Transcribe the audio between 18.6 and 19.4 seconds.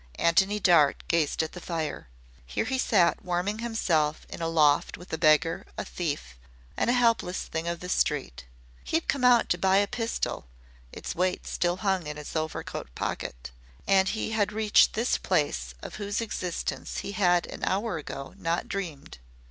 dreamed.